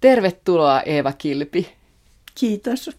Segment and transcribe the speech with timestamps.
[0.00, 1.76] Tervetuloa Eeva Kilpi.
[2.34, 2.90] Kiitos.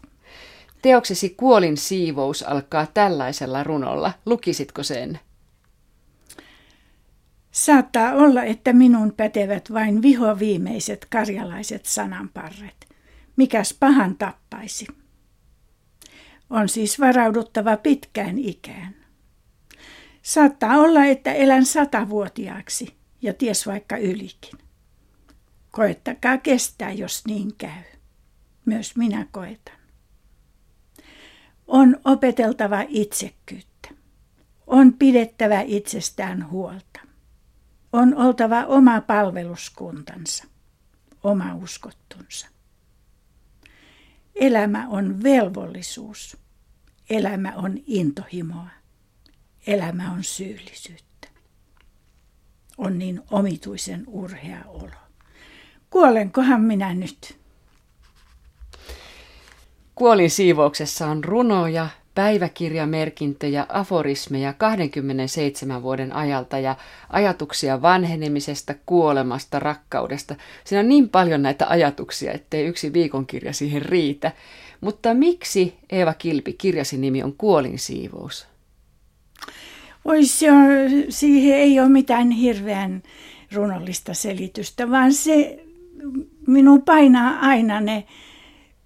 [0.81, 4.13] Teoksesi Kuolin siivous alkaa tällaisella runolla.
[4.25, 5.20] Lukisitko sen?
[7.51, 12.88] Saattaa olla, että minun pätevät vain vihoviimeiset karjalaiset sananparret.
[13.36, 14.88] Mikäs pahan tappaisi?
[16.50, 18.95] On siis varauduttava pitkään ikään.
[20.21, 24.68] Saattaa olla, että elän satavuotiaaksi ja ties vaikka ylikin.
[25.71, 27.83] Koettakaa kestää, jos niin käy.
[28.66, 29.80] Myös minä koetan.
[31.67, 33.89] On opeteltava itsekkyyttä.
[34.67, 36.99] On pidettävä itsestään huolta.
[37.94, 40.44] On oltava oma palveluskuntansa,
[41.23, 42.47] oma uskottunsa.
[44.36, 46.38] Elämä on velvollisuus.
[47.09, 48.70] Elämä on intohimoa.
[49.67, 51.27] Elämä on syyllisyyttä.
[52.77, 55.09] On niin omituisen urhea olo.
[55.89, 57.38] Kuolenkohan minä nyt?
[59.95, 66.75] Kuolin siivouksessa on runoja, päiväkirjamerkintöjä, aforismeja 27 vuoden ajalta ja
[67.09, 70.36] ajatuksia vanhenemisesta, kuolemasta, rakkaudesta.
[70.64, 74.31] Siinä on niin paljon näitä ajatuksia, ettei yksi viikonkirja siihen riitä.
[74.81, 78.47] Mutta miksi Eeva Kilpi kirjasi nimi on Kuolin siivous?
[80.05, 80.66] Oi, se on,
[81.09, 83.03] siihen ei ole mitään hirveän
[83.53, 85.66] runollista selitystä, vaan se
[86.47, 88.03] minun painaa aina ne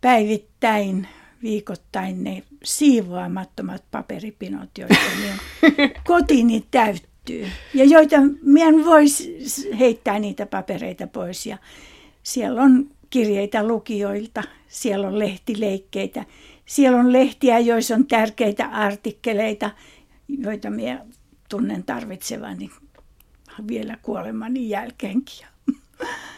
[0.02, 1.08] päivittäin,
[1.44, 5.40] viikoittain ne siivoamattomat paperipinot, joita minun
[6.08, 7.48] kotini täyttyy.
[7.74, 9.40] Ja joita minä voisi
[9.80, 11.46] heittää niitä papereita pois.
[11.46, 11.58] Ja
[12.24, 16.26] siellä on kirjeitä lukijoilta, siellä on lehtileikkeitä,
[16.66, 19.72] siellä on lehtiä, joissa on tärkeitä artikkeleita,
[20.28, 21.06] joita minä
[21.50, 22.70] tunnen tarvitsevani
[23.68, 25.48] vielä kuolemani jälkeenkin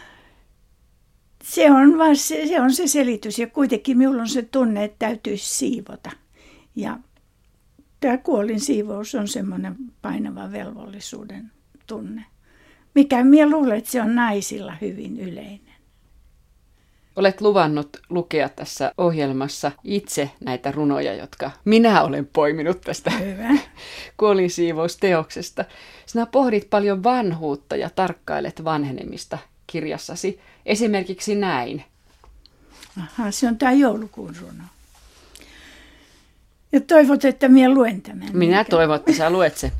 [1.45, 5.05] se on, vaan se, se on se selitys ja kuitenkin minulla on se tunne, että
[5.07, 6.11] täytyisi siivota.
[6.75, 6.97] Ja
[7.99, 11.51] tämä kuolin siivous on semmoinen painava velvollisuuden
[11.87, 12.25] tunne,
[12.95, 15.75] mikä minä luulen, että se on naisilla hyvin yleinen.
[17.15, 23.49] Olet luvannut lukea tässä ohjelmassa itse näitä runoja, jotka minä olen poiminut tästä Hyvä.
[24.19, 25.65] kuolinsiivousteoksesta.
[26.05, 29.37] Sinä pohdit paljon vanhuutta ja tarkkailet vanhenemista
[29.67, 30.39] kirjassasi.
[30.65, 31.83] Esimerkiksi näin.
[33.01, 34.63] Aha, se on tämä joulukuun runo.
[36.71, 38.29] Ja toivot, että minä luen tämän.
[38.33, 38.69] Minä mikä...
[38.69, 39.71] toivon, että sä luet se.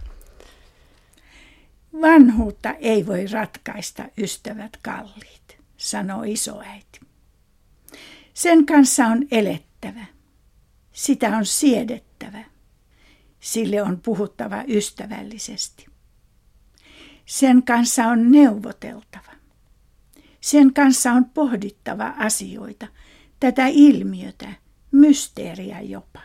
[2.02, 7.00] Vanhuutta ei voi ratkaista, ystävät kalliit, sanoo isoäiti.
[8.34, 10.06] Sen kanssa on elettävä.
[10.92, 12.46] Sitä on siedettävä.
[13.40, 15.86] Sille on puhuttava ystävällisesti.
[17.26, 19.35] Sen kanssa on neuvoteltava.
[20.46, 22.88] Sen kanssa on pohdittava asioita,
[23.40, 24.54] tätä ilmiötä,
[24.92, 26.20] mysteeriä jopa.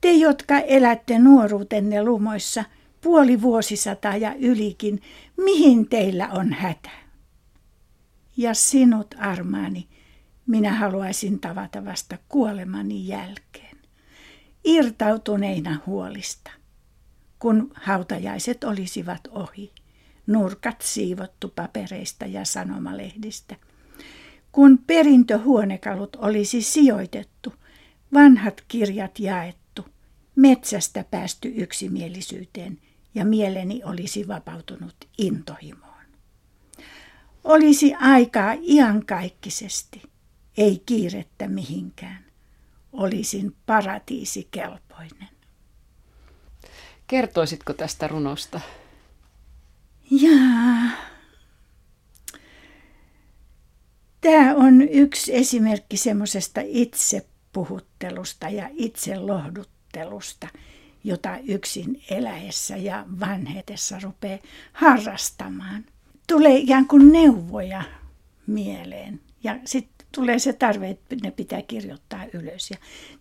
[0.00, 2.64] Te, jotka elätte nuoruutenne lumoissa
[3.00, 5.02] puoli vuosisataa ja ylikin,
[5.36, 6.90] mihin teillä on hätä?
[8.36, 9.88] Ja sinut, armaani,
[10.46, 13.76] minä haluaisin tavata vasta kuolemani jälkeen,
[14.64, 16.50] irtautuneina huolista,
[17.38, 19.72] kun hautajaiset olisivat ohi
[20.26, 23.56] nurkat siivottu papereista ja sanomalehdistä.
[24.52, 27.54] Kun perintöhuonekalut olisi sijoitettu,
[28.14, 29.86] vanhat kirjat jaettu,
[30.36, 32.78] metsästä päästy yksimielisyyteen
[33.14, 35.86] ja mieleni olisi vapautunut intohimoon.
[37.44, 40.02] Olisi aikaa iankaikkisesti,
[40.56, 42.24] ei kiirettä mihinkään.
[42.92, 45.28] Olisin paratiisikelpoinen.
[47.06, 48.60] Kertoisitko tästä runosta?
[50.10, 50.90] Jaa.
[54.20, 60.48] Tämä on yksi esimerkki semmoisesta itsepuhuttelusta ja itselohduttelusta,
[61.04, 64.38] jota yksin eläessä ja vanhetessa rupeaa
[64.72, 65.84] harrastamaan.
[66.26, 67.82] Tulee ikään kuin neuvoja
[68.46, 72.70] mieleen ja sitten tulee se tarve, että ne pitää kirjoittaa ylös.
[72.70, 72.76] Ja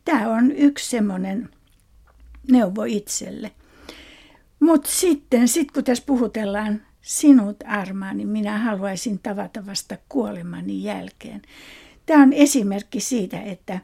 [0.06, 1.50] tämä on yksi semmoinen
[2.52, 3.52] neuvo itselle–
[4.60, 11.42] mutta sitten, sit kun tässä puhutellaan sinut Armaa, niin minä haluaisin tavata vasta kuolemani jälkeen.
[12.06, 13.80] Tämä on esimerkki siitä, että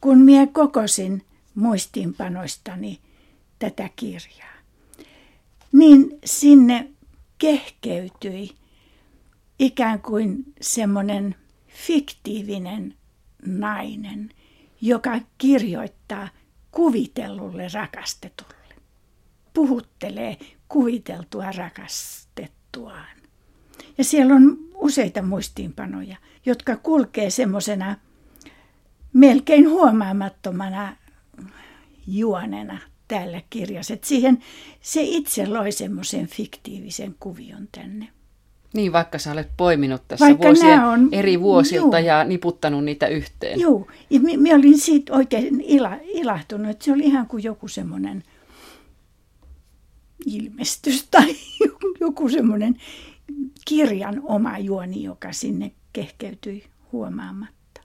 [0.00, 1.22] kun minä kokosin
[1.54, 3.00] muistiinpanoistani
[3.58, 4.52] tätä kirjaa,
[5.72, 6.90] niin sinne
[7.38, 8.50] kehkeytyi
[9.58, 11.34] ikään kuin semmoinen
[11.68, 12.94] fiktiivinen
[13.46, 14.30] nainen,
[14.80, 16.28] joka kirjoittaa
[16.70, 18.61] kuvitellulle rakastetulle
[19.52, 20.36] puhuttelee
[20.68, 23.16] kuviteltua rakastettuaan.
[23.98, 26.16] Ja siellä on useita muistiinpanoja,
[26.46, 27.96] jotka kulkee semmoisena
[29.12, 30.96] melkein huomaamattomana
[32.06, 32.78] juonena
[33.08, 33.94] täällä kirjassa.
[33.94, 34.38] Et siihen
[34.80, 38.08] se itse loi semmoisen fiktiivisen kuvion tänne.
[38.74, 43.06] Niin, vaikka sä olet poiminut tässä vaikka vuosia on, eri vuosilta juu, ja niputtanut niitä
[43.06, 43.60] yhteen.
[43.60, 48.22] Joo, ja minä olin siitä oikein ila, ilahtunut, että se oli ihan kuin joku semmoinen
[50.26, 51.36] ilmestys tai
[52.00, 52.76] joku semmoinen
[53.64, 57.80] kirjan oma juoni, joka sinne kehkeytyi huomaamatta.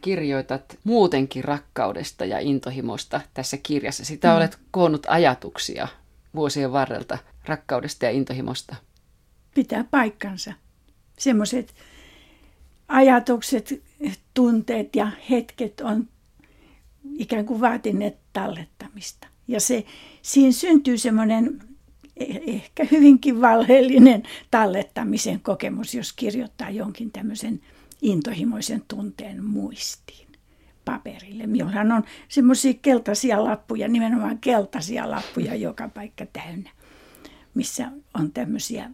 [0.00, 4.04] Kirjoitat muutenkin rakkaudesta ja intohimosta tässä kirjassa.
[4.04, 4.36] Sitä mm.
[4.36, 5.88] olet koonnut ajatuksia
[6.34, 8.76] vuosien varrelta rakkaudesta ja intohimosta.
[9.54, 10.52] Pitää paikkansa.
[11.18, 11.74] Semmoiset
[12.88, 13.82] ajatukset,
[14.34, 16.08] tunteet ja hetket on
[17.18, 19.31] ikään kuin vaatineet tallettamista.
[19.48, 19.84] Ja se,
[20.22, 21.60] siinä syntyy semmoinen
[22.16, 27.60] e, ehkä hyvinkin valheellinen tallettamisen kokemus, jos kirjoittaa jonkin tämmöisen
[28.02, 30.28] intohimoisen tunteen muistiin
[30.84, 31.46] paperille.
[31.46, 36.70] Minullahan on semmoisia keltaisia lappuja, nimenomaan keltaisia lappuja joka paikka täynnä,
[37.54, 38.90] missä on tämmöisiä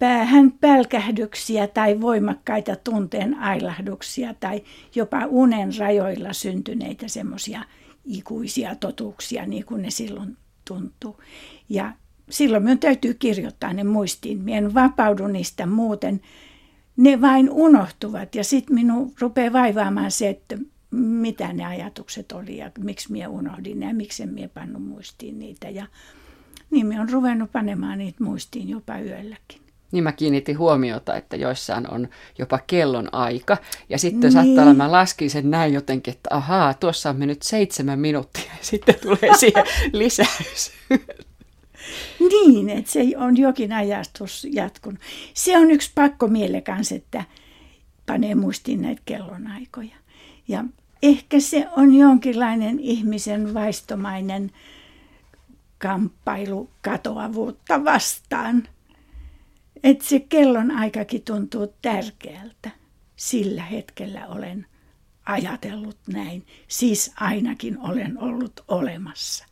[0.00, 4.62] päähän pälkähdyksiä tai voimakkaita tunteen ailahduksia tai
[4.94, 7.64] jopa unen rajoilla syntyneitä semmoisia
[8.04, 11.20] ikuisia totuuksia, niin kuin ne silloin tuntuu.
[11.68, 11.92] Ja
[12.30, 14.38] silloin minun täytyy kirjoittaa ne muistiin.
[14.38, 16.20] Minä en vapaudu niistä muuten.
[16.96, 20.58] Ne vain unohtuvat ja sitten minun rupeaa vaivaamaan se, että
[20.90, 25.68] mitä ne ajatukset oli ja miksi minä unohdin ne ja miksi minä pannut muistiin niitä.
[25.68, 25.86] Ja
[26.70, 29.60] niin minä olen ruvennut panemaan niitä muistiin jopa yölläkin.
[29.92, 32.08] Niin mä kiinnitin huomiota, että joissain on
[32.38, 33.56] jopa kellon aika.
[33.88, 34.32] Ja sitten niin.
[34.32, 38.52] saattaa olla, mä laskin sen näin jotenkin, että ahaa, tuossa on mennyt seitsemän minuuttia.
[38.58, 40.72] Ja sitten tulee siihen lisäys.
[42.20, 45.00] Niin, että se on jokin ajastus jatkunut.
[45.34, 47.24] Se on yksi pakko miele kanssa, että
[48.06, 49.96] panee muistiin näitä kellonaikoja.
[50.48, 50.64] Ja
[51.02, 54.50] ehkä se on jonkinlainen ihmisen vaistomainen
[55.78, 58.62] kamppailu katoavuutta vastaan–
[59.82, 62.70] että se kellon aikakin tuntuu tärkeältä.
[63.16, 64.66] Sillä hetkellä olen
[65.26, 66.46] ajatellut näin.
[66.68, 69.44] Siis ainakin olen ollut olemassa.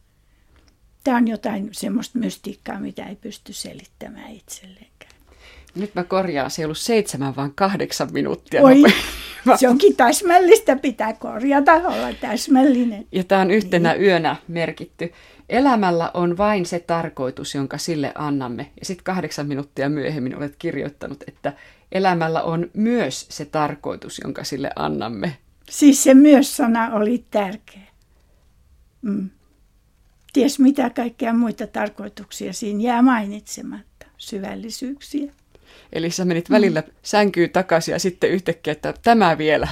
[1.05, 5.13] Tämä on jotain semmoista mystiikkaa, mitä ei pysty selittämään itselleenkään.
[5.75, 8.63] Nyt mä korjaan, se ei ollut seitsemän, vaan kahdeksan minuuttia.
[8.63, 8.83] Oi,
[9.61, 13.07] se onkin täsmällistä, pitää korjata, olla täsmällinen.
[13.13, 14.03] Ja tämä on yhtenä niin.
[14.03, 15.13] yönä merkitty.
[15.49, 18.71] Elämällä on vain se tarkoitus, jonka sille annamme.
[18.81, 21.53] Ja sitten kahdeksan minuuttia myöhemmin olet kirjoittanut, että
[21.93, 25.37] elämällä on myös se tarkoitus, jonka sille annamme.
[25.71, 27.89] Siis se myös-sana oli tärkeä.
[29.03, 29.31] Mm.
[30.33, 35.33] Ties mitä kaikkea muita tarkoituksia siinä jää mainitsematta, syvällisyyksiä.
[35.93, 36.93] Eli sä menit välillä mm.
[37.02, 39.69] sänkyyn takaisin ja sitten yhtäkkiä, että tämä vielä.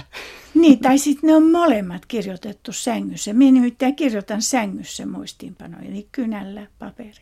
[0.55, 3.33] Niin, tai sitten ne on molemmat kirjoitettu sängyssä.
[3.33, 7.21] Minä nimittäin kirjoitan sängyssä muistiinpanoja, niin kynällä paperilla.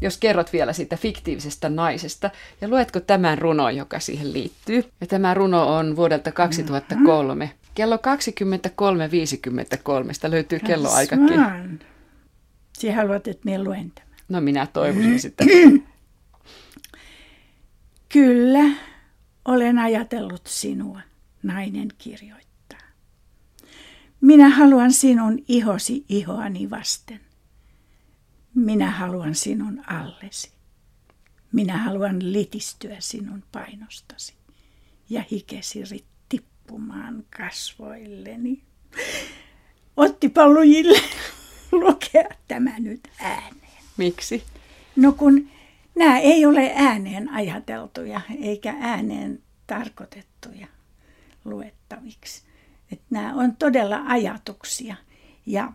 [0.00, 4.84] Jos kerrot vielä siitä fiktiivisestä naisesta, ja luetko tämän runon, joka siihen liittyy.
[5.00, 7.44] Ja tämä runo on vuodelta 2003.
[7.44, 7.58] Mm-hmm.
[7.74, 8.02] Kello 23.53,
[10.12, 11.80] sitä löytyy kelloaikakin.
[12.78, 14.10] Sinä haluat, että minä luen tämän.
[14.28, 15.44] No minä toivoisin sitä.
[18.12, 18.70] Kyllä,
[19.44, 21.00] olen ajatellut sinua
[21.42, 22.80] nainen kirjoittaa.
[24.20, 27.20] Minä haluan sinun ihosi ihoani vasten.
[28.54, 30.52] Minä haluan sinun allesi.
[31.52, 34.34] Minä haluan litistyä sinun painostasi
[35.10, 38.62] ja hikesi tippumaan kasvoilleni.
[39.96, 41.00] Otti lujille
[41.86, 43.82] lukea tämä nyt ääneen.
[43.96, 44.42] Miksi?
[44.96, 45.48] No kun
[45.94, 50.66] nämä ei ole ääneen ajateltuja eikä ääneen tarkoitettuja
[51.44, 52.42] luettaviksi.
[52.92, 54.96] Että nämä on todella ajatuksia
[55.46, 55.72] ja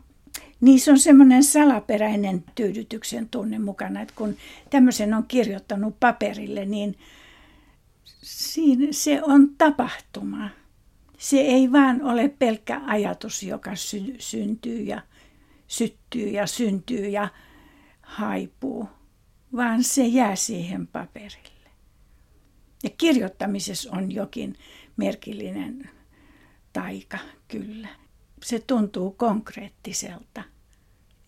[0.61, 4.35] niissä on semmoinen salaperäinen tyydytyksen tunne mukana, että kun
[4.69, 6.97] tämmöisen on kirjoittanut paperille, niin
[8.21, 10.49] siinä se on tapahtuma.
[11.17, 15.01] Se ei vaan ole pelkkä ajatus, joka sy- syntyy ja
[15.67, 17.29] syttyy ja syntyy ja
[18.01, 18.89] haipuu,
[19.55, 21.69] vaan se jää siihen paperille.
[22.83, 24.57] Ja kirjoittamisessa on jokin
[24.97, 25.89] merkillinen
[26.73, 27.89] taika, kyllä.
[28.43, 30.43] Se tuntuu konkreettiselta.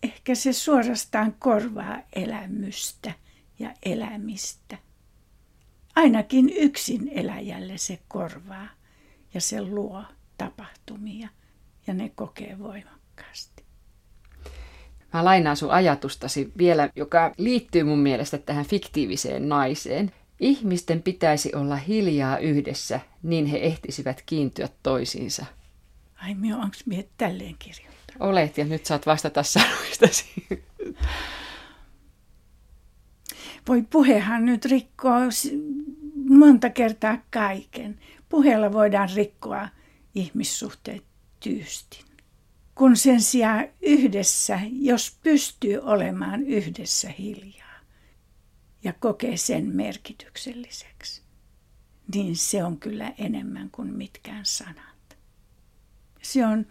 [0.02, 3.12] Ehkä se suorastaan korvaa elämystä
[3.58, 4.78] ja elämistä.
[5.96, 8.68] Ainakin yksin eläjälle se korvaa
[9.34, 10.04] ja se luo
[10.38, 11.28] tapahtumia
[11.86, 13.59] ja ne kokee voimakkaasti.
[15.12, 20.12] Mä lainaan sun ajatustasi vielä, joka liittyy mun mielestä tähän fiktiiviseen naiseen.
[20.40, 25.46] Ihmisten pitäisi olla hiljaa yhdessä, niin he ehtisivät kiintyä toisiinsa.
[26.22, 28.20] Ai minä onko minä tälleen kirjoittanut?
[28.20, 30.24] Olet ja nyt saat vastata sanoistasi.
[33.68, 35.16] Voi puhehan nyt rikkoa
[36.28, 37.98] monta kertaa kaiken.
[38.28, 39.68] Puheella voidaan rikkoa
[40.14, 41.04] ihmissuhteet
[41.40, 42.09] tyystin.
[42.80, 47.80] Kun sen sijaan yhdessä, jos pystyy olemaan yhdessä hiljaa
[48.84, 51.22] ja kokee sen merkitykselliseksi,
[52.14, 55.18] niin se on kyllä enemmän kuin mitkään sanat.
[56.22, 56.66] Se on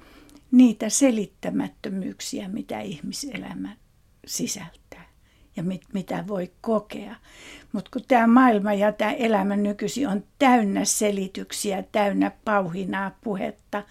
[0.52, 3.78] niitä selittämättömyyksiä, mitä ihmiselämä
[4.26, 5.06] sisältää
[5.56, 7.16] ja mit, mitä voi kokea.
[7.72, 13.84] Mutta kun tämä maailma ja tämä elämä nykyisin on täynnä selityksiä, täynnä pauhinaa, puhetta,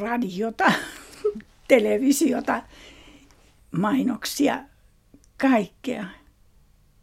[0.00, 0.72] radiota,
[1.68, 2.62] televisiota,
[3.70, 4.64] mainoksia,
[5.40, 6.06] kaikkea.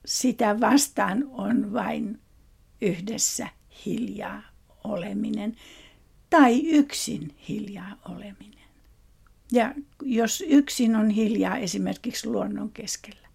[0.05, 2.19] Sitä vastaan on vain
[2.81, 3.47] yhdessä
[3.85, 4.41] hiljaa
[4.83, 5.55] oleminen
[6.29, 8.59] tai yksin hiljaa oleminen.
[9.51, 13.27] Ja jos yksin on hiljaa esimerkiksi luonnon keskellä,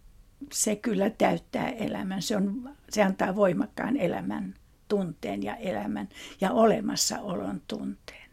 [0.53, 2.23] se kyllä täyttää elämän.
[2.23, 4.55] Se, on, se antaa voimakkaan elämän
[4.89, 6.09] tunteen ja elämän
[6.41, 8.24] ja olemassaolon tunteen.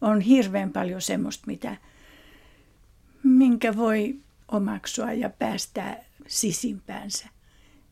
[0.00, 1.76] On hirveän paljon semmoista, mitä,
[3.22, 4.16] minkä voi
[4.48, 7.28] omaksua ja päästää sisimpäänsä,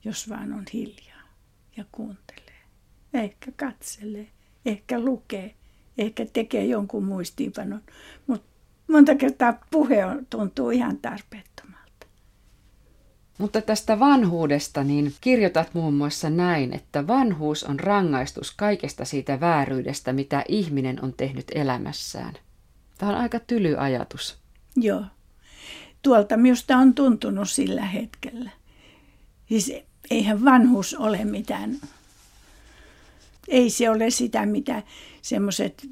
[0.05, 1.23] jos vaan on hiljaa
[1.77, 2.59] ja kuuntelee.
[3.15, 4.29] Ehkä katselee,
[4.67, 5.55] ehkä lukee,
[5.99, 7.83] ehkä tekee jonkun muistiinpanon,
[8.27, 8.49] mutta
[8.89, 9.97] monta kertaa puhe
[10.31, 11.58] tuntuu ihan tarpeettomalta.
[13.39, 20.13] Mutta tästä vanhuudesta niin kirjoitat muun muassa näin, että vanhuus on rangaistus kaikesta siitä vääryydestä,
[20.13, 22.35] mitä ihminen on tehnyt elämässään.
[22.99, 24.39] Tämä on aika tyly ajatus.
[24.77, 25.05] Joo.
[26.03, 28.51] Tuolta minusta on tuntunut sillä hetkellä.
[29.49, 29.73] Siis
[30.11, 31.79] eihän vanhuus ole mitään
[33.49, 34.83] ei se ole sitä, mitä
[35.23, 35.87] semmoiset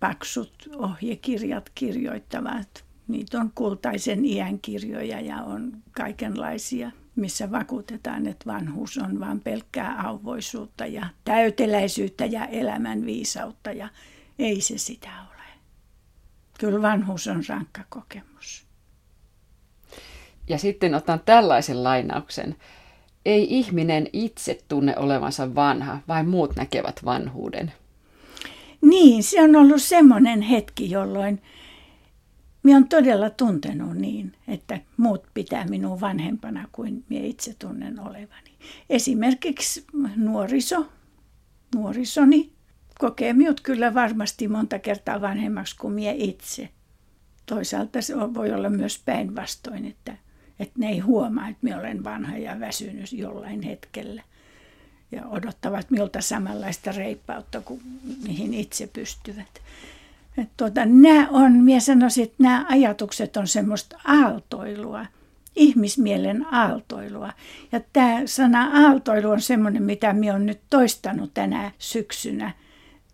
[0.00, 2.85] paksut ohjekirjat kirjoittavat.
[3.08, 10.02] Niitä on kultaisen iän kirjoja ja on kaikenlaisia, missä vakuutetaan, että vanhuus on vain pelkkää
[10.02, 13.88] auvoisuutta ja täyteläisyyttä ja elämän viisautta ja
[14.38, 15.42] ei se sitä ole.
[16.58, 18.66] Kyllä vanhuus on rankka kokemus.
[20.48, 22.56] Ja sitten otan tällaisen lainauksen.
[23.24, 27.72] Ei ihminen itse tunne olevansa vanha, vai muut näkevät vanhuuden.
[28.80, 31.42] Niin, se on ollut semmoinen hetki, jolloin
[32.66, 38.50] minä olen todella tuntenut niin, että muut pitää minua vanhempana kuin minä itse tunnen olevani.
[38.90, 39.84] Esimerkiksi
[40.16, 40.88] nuoriso,
[41.74, 42.52] nuorisoni
[42.98, 46.68] kokee minut kyllä varmasti monta kertaa vanhemmaksi kuin minä itse.
[47.46, 50.16] Toisaalta se voi olla myös päinvastoin, että
[50.60, 54.22] että ne ei huomaa, että minä olen vanha ja väsynyt jollain hetkellä.
[55.12, 57.80] Ja odottavat minulta samanlaista reippautta kuin
[58.22, 59.62] mihin itse pystyvät.
[60.56, 65.06] Tuota, nämä on, minä sanoisin, että nämä ajatukset on semmoista aaltoilua,
[65.56, 67.32] ihmismielen aaltoilua.
[67.72, 72.52] Ja tämä sana aaltoilu on semmoinen, mitä minä olen nyt toistanut tänä syksynä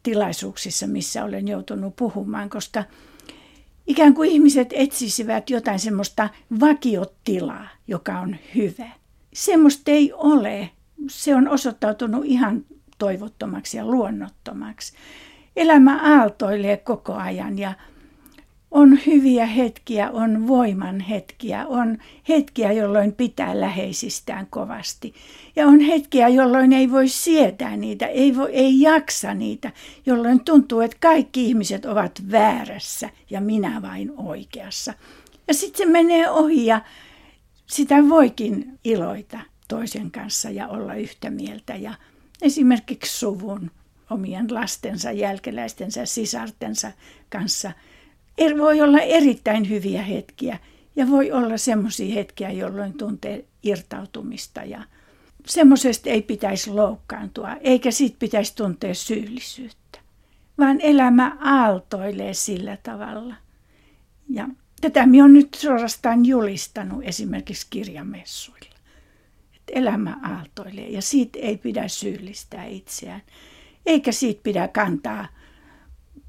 [0.03, 2.85] tilaisuuksissa, missä olen joutunut puhumaan, koska–
[3.87, 6.29] ikään kuin ihmiset etsisivät jotain semmoista
[6.61, 8.91] vakiotilaa, joka on hyvä.
[9.33, 10.71] Semmoista ei ole.
[11.09, 12.65] Se on osoittautunut ihan
[12.99, 14.93] toivottomaksi ja luonnottomaksi.
[15.57, 17.75] Elämä aaltoilee koko ajan ja
[18.73, 25.15] on hyviä hetkiä, on voiman hetkiä, on hetkiä, jolloin pitää läheisistään kovasti.
[25.57, 29.73] Ja on hetkiä, jolloin ei voi sietää niitä, ei, voi, ei jaksa niitä,
[30.07, 34.95] jolloin tuntuu, että kaikki ihmiset ovat väärässä ja minä vain oikeassa.
[35.49, 36.81] Ja sitten se menee ohi ja
[37.67, 41.77] sitä voikin iloita toisen kanssa ja olla yhtä mieltä.
[41.77, 41.95] Ja
[42.43, 43.71] esimerkiksi suvun,
[44.13, 46.93] omien lastensa, jälkeläistensä, sisartensa
[47.29, 47.73] kanssa–
[48.39, 50.59] Er, voi olla erittäin hyviä hetkiä
[50.97, 54.85] ja voi olla semmoisia hetkiä, jolloin tuntee irtautumista ja
[55.47, 59.99] semmoisesta ei pitäisi loukkaantua, eikä siitä pitäisi tuntea syyllisyyttä,
[60.59, 63.35] vaan elämä aaltoilee sillä tavalla.
[64.29, 64.49] Ja
[64.81, 68.77] tätä minä olen nyt suorastaan julistanut esimerkiksi kirjamessuilla.
[69.57, 73.23] Että elämä aaltoilee ja siitä ei pidä syyllistää itseään,
[73.87, 75.29] eikä siitä pidä kantaa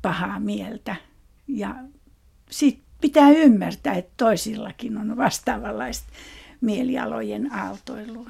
[0.02, 0.96] pahaa mieltä
[1.48, 1.76] ja
[2.50, 6.08] sitten pitää ymmärtää, että toisillakin on vastaavanlaista
[6.62, 8.30] mielialojen aaltoilua.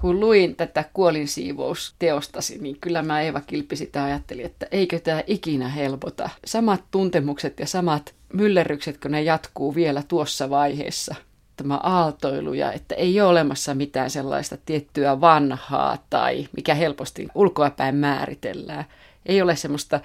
[0.00, 5.68] Kun luin tätä kuolinsiivousteostasi, niin kyllä mä Eeva Kilpi sitä ajattelin, että eikö tämä ikinä
[5.68, 6.30] helpota.
[6.44, 11.14] Samat tuntemukset ja samat myllerrykset, kun ne jatkuu vielä tuossa vaiheessa.
[11.60, 17.94] Aiheuttama aaltoilu ja että ei ole olemassa mitään sellaista tiettyä vanhaa tai mikä helposti ulkoapäin
[17.94, 18.84] määritellään.
[19.26, 20.00] Ei ole semmoista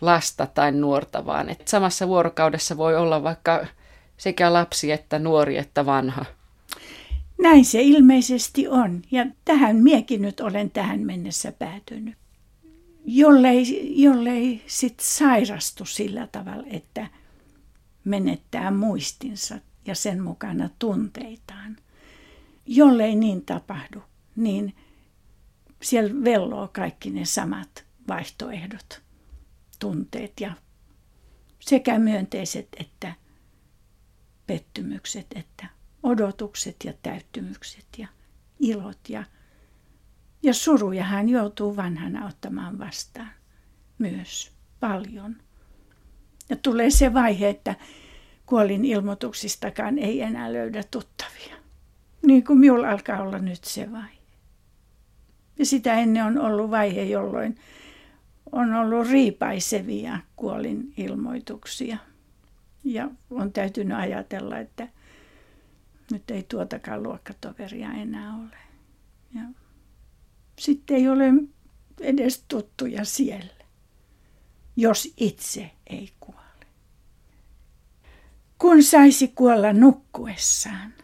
[0.00, 3.66] lasta tai nuorta, vaan että samassa vuorokaudessa voi olla vaikka
[4.16, 6.24] sekä lapsi että nuori että vanha.
[7.42, 12.14] Näin se ilmeisesti on, ja tähän miekin nyt olen tähän mennessä päätynyt.
[13.04, 13.64] Jollei,
[14.02, 17.06] jollei sit sairastu sillä tavalla, että
[18.04, 21.76] menettää muistinsa ja sen mukana tunteitaan.
[22.66, 24.02] Jollei niin tapahdu,
[24.36, 24.76] niin
[25.82, 29.02] siellä velloo kaikki ne samat vaihtoehdot,
[29.78, 30.52] tunteet ja
[31.60, 33.14] sekä myönteiset että
[34.46, 35.66] pettymykset, että
[36.02, 38.08] odotukset ja täyttymykset ja
[38.60, 39.24] ilot ja,
[40.42, 43.30] ja suruja hän joutuu vanhana ottamaan vastaan
[43.98, 45.36] myös paljon.
[46.48, 47.74] Ja tulee se vaihe, että
[48.46, 51.56] kuolin ilmoituksistakaan ei enää löydä tuttavia.
[52.26, 54.16] Niin kuin minulla alkaa olla nyt se vaihe.
[55.58, 57.58] Ja sitä ennen on ollut vaihe, jolloin
[58.52, 61.98] on ollut riipaisevia kuolin ilmoituksia.
[62.84, 64.88] Ja on täytynyt ajatella, että
[66.10, 68.56] nyt ei tuotakaan luokkatoveria enää ole.
[69.34, 69.42] Ja
[70.58, 71.24] sitten ei ole
[72.00, 73.64] edes tuttuja siellä,
[74.76, 76.45] jos itse ei kuole.
[78.58, 80.94] Kun saisi kuolla nukkuessaan,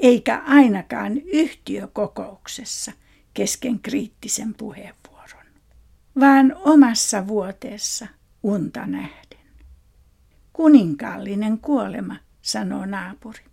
[0.00, 2.92] eikä ainakaan yhtiökokouksessa
[3.34, 5.46] kesken kriittisen puheenvuoron,
[6.20, 8.06] vaan omassa vuoteessa
[8.42, 9.38] unta nähden.
[10.52, 13.44] Kuninkaallinen kuolema, sanoo naapuri.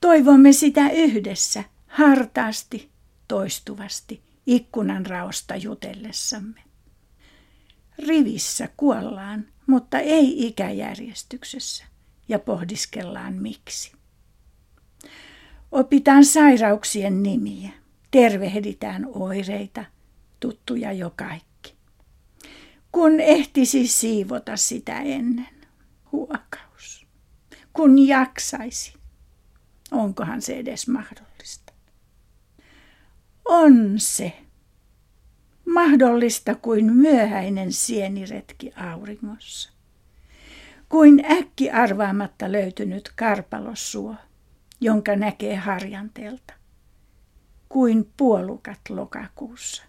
[0.00, 2.90] Toivomme sitä yhdessä, hartaasti,
[3.28, 6.71] toistuvasti, ikkunan raosta jutellessamme.
[7.98, 11.84] Rivissä kuollaan, mutta ei ikäjärjestyksessä,
[12.28, 13.92] ja pohdiskellaan miksi.
[15.72, 17.70] Opitaan sairauksien nimiä,
[18.10, 19.84] tervehditään oireita,
[20.40, 21.74] tuttuja jo kaikki.
[22.92, 25.48] Kun ehtisi siivota sitä ennen,
[26.12, 27.06] huokaus.
[27.72, 29.02] Kun jaksaisi,
[29.92, 31.72] Onkohan se edes mahdollista?
[33.44, 34.32] On se.
[35.64, 39.72] Mahdollista kuin myöhäinen sieniretki auringossa.
[40.88, 44.14] Kuin äkki arvaamatta löytynyt karpalossuo,
[44.80, 46.54] jonka näkee harjanteelta.
[47.68, 49.82] Kuin puolukat lokakuussa.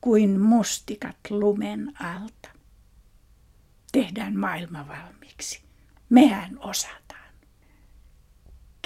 [0.00, 2.48] Kuin mustikat lumen alta.
[3.92, 5.62] Tehdään maailma valmiiksi.
[6.08, 7.09] Mehän osataan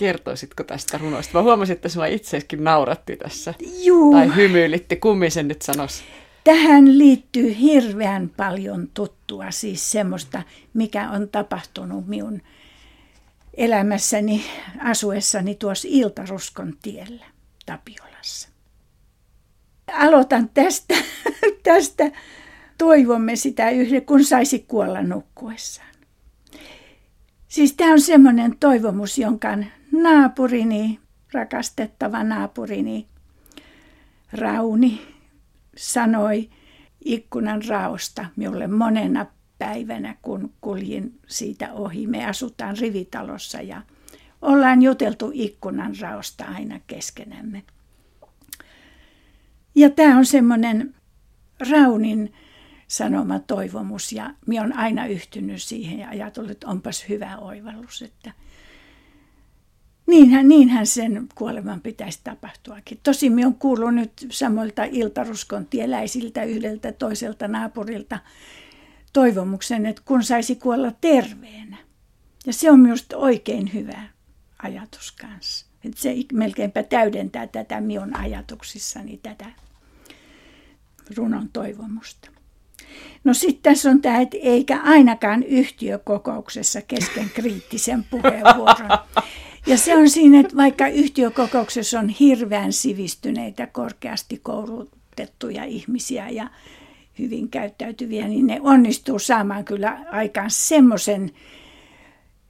[0.05, 1.39] kertoisitko tästä runoista?
[1.39, 3.55] Mä huomasin, että sinua itseeskin nauratti tässä.
[3.85, 4.13] Juu.
[4.13, 4.97] Tai hymyilitti.
[4.97, 6.05] Kummi sen nyt sanoisi?
[6.45, 10.43] Tähän liittyy hirveän paljon tuttua, siis semmoista,
[10.75, 12.43] mikä on tapahtunut minun
[13.55, 14.45] elämässäni
[14.79, 17.25] asuessani tuossa Iltaruskon tiellä
[17.67, 18.49] Tapiolassa.
[19.93, 20.95] Aloitan tästä,
[21.63, 22.11] tästä
[22.79, 25.95] toivomme sitä yhden, kun saisi kuolla nukkuessaan.
[27.49, 29.49] Siis tämä on semmoinen toivomus, jonka
[30.03, 31.01] naapurini,
[31.33, 33.07] rakastettava naapurini
[34.33, 35.01] Rauni
[35.77, 36.51] sanoi
[37.05, 39.27] ikkunan raosta minulle monena
[39.59, 42.07] päivänä, kun kuljin siitä ohi.
[42.07, 43.83] Me asutaan rivitalossa ja
[44.43, 47.63] ollaan juteltu ikkunan raosta aina keskenämme.
[49.75, 50.95] Ja tämä on semmoinen
[51.71, 52.33] Raunin
[52.89, 58.33] sanoma toivomus ja minä olen aina yhtynyt siihen ja ajatellut, että onpas hyvä oivallus, että–
[60.07, 63.01] Niinhän, niinhän sen kuoleman pitäisi tapahtuakin.
[63.03, 68.19] Tosi minä olen kuullut nyt samoilta iltaruskon tieläisiltä yhdeltä toiselta naapurilta
[69.13, 71.77] toivomuksen, että kun saisi kuolla terveenä.
[72.47, 74.03] Ja se on minusta oikein hyvä
[74.63, 75.67] ajatus kanssa.
[75.85, 79.47] Että se melkeinpä täydentää tätä minun ajatuksissani, tätä
[81.17, 82.31] runon toivomusta.
[83.25, 88.99] No sitten tässä on tämä, että eikä ainakaan yhtiökokouksessa kesken kriittisen puheenvuoron.
[89.67, 96.51] Ja se on siinä, että vaikka yhtiökokouksessa on hirveän sivistyneitä, korkeasti koulutettuja ihmisiä ja
[97.19, 101.31] hyvin käyttäytyviä, niin ne onnistuu saamaan kyllä aikaan semmoisen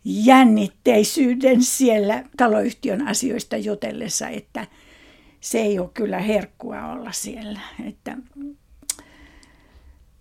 [0.05, 4.67] jännitteisyyden siellä taloyhtiön asioista jutellessa, että
[5.41, 7.61] se ei ole kyllä herkkua olla siellä.
[7.87, 8.17] Että,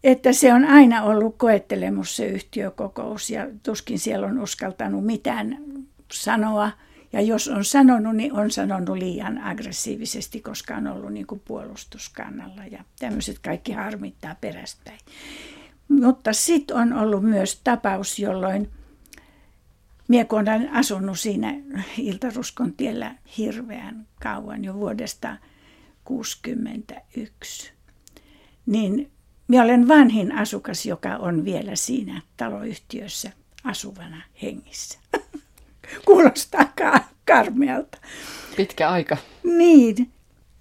[0.03, 5.58] että se on aina ollut koettelemus se yhtiökokous ja tuskin siellä on uskaltanut mitään
[6.13, 6.71] sanoa.
[7.13, 12.65] Ja jos on sanonut, niin on sanonut liian aggressiivisesti, koska on ollut niin kuin puolustuskannalla.
[12.65, 14.99] Ja tämmöiset kaikki harmittaa peräspäin.
[15.88, 18.69] Mutta sitten on ollut myös tapaus, jolloin
[20.08, 21.56] Mie kun olen asunut siinä
[21.97, 27.73] Iltaruskon tiellä hirveän kauan jo vuodesta 1961,
[28.65, 29.12] niin
[29.47, 33.32] minä olen vanhin asukas, joka on vielä siinä taloyhtiössä
[33.63, 34.99] asuvana hengissä.
[36.06, 36.73] Kuulostaa
[37.25, 37.97] karmealta.
[38.58, 39.17] Pitkä aika.
[39.43, 40.12] Niin.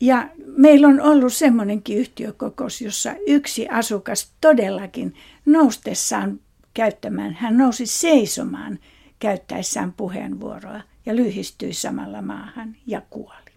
[0.00, 5.14] Ja meillä on ollut semmoinenkin yhtiökokous, jossa yksi asukas todellakin
[5.46, 6.40] noustessaan
[6.74, 8.78] käyttämään, hän nousi seisomaan
[9.18, 13.52] käyttäessään puheenvuoroa ja lyhistyi samalla maahan ja kuoli.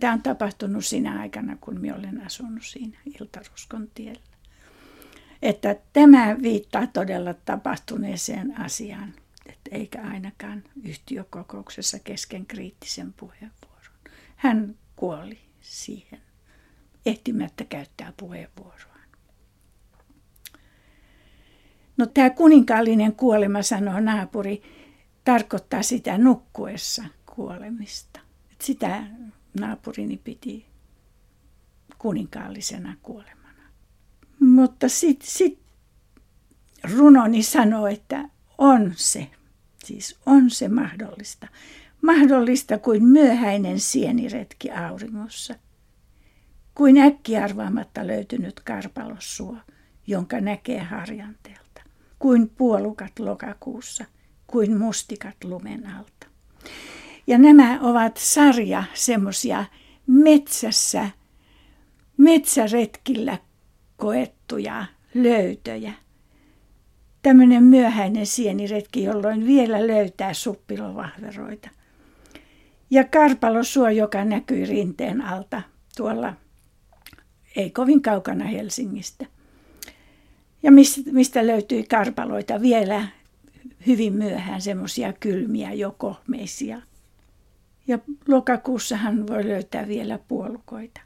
[0.00, 4.20] Tämä on tapahtunut siinä aikana, kun minä olen asunut siinä Iltaruskon tiellä.
[5.42, 9.14] Että tämä viittaa todella tapahtuneeseen asiaan,
[9.48, 13.94] että eikä ainakaan yhtiökokouksessa kesken kriittisen puheenvuoron.
[14.36, 16.20] Hän kuoli siihen
[17.06, 18.98] ehtimättä käyttää puheenvuoroa.
[21.96, 24.62] No tämä kuninkaallinen kuolema, sanoo naapuri,
[25.24, 28.20] tarkoittaa sitä nukkuessa kuolemista.
[28.52, 29.06] Et sitä
[29.60, 30.66] naapurini piti
[31.98, 33.62] kuninkaallisena kuolemana.
[34.40, 35.58] Mutta sitten sit
[36.96, 39.30] runoni sanoo, että on se,
[39.88, 41.48] siis on se mahdollista.
[42.02, 45.54] Mahdollista kuin myöhäinen sieniretki auringossa.
[46.74, 49.56] Kuin äkkiarvaamatta löytynyt karpalossuo,
[50.06, 51.82] jonka näkee harjanteelta.
[52.18, 54.04] Kuin puolukat lokakuussa,
[54.46, 56.26] kuin mustikat lumen alta.
[57.26, 59.64] Ja nämä ovat sarja semmoisia
[60.06, 61.10] metsässä,
[62.16, 63.38] metsäretkillä
[63.96, 65.92] koettuja löytöjä.
[67.22, 71.70] Tämmöinen myöhäinen sieniretki, jolloin vielä löytää suppilovahveroita.
[72.90, 75.62] Ja karpalosuo, joka näkyi rinteen alta
[75.96, 76.34] tuolla
[77.56, 79.26] ei kovin kaukana Helsingistä.
[80.62, 80.70] Ja
[81.12, 83.08] mistä löytyi karpaloita vielä
[83.86, 86.82] hyvin myöhään, semmoisia kylmiä jokohmeisia.
[87.86, 91.00] Ja lokakuussahan voi löytää vielä puolukoita.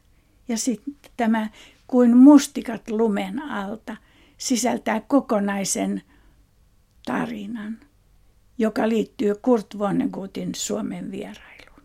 [0.49, 1.49] Ja sitten tämä
[1.87, 3.97] kuin mustikat lumen alta
[4.43, 6.03] sisältää kokonaisen
[7.07, 7.79] tarinan,
[8.59, 11.83] joka liittyy Kurt Vonnegutin Suomen vierailuun.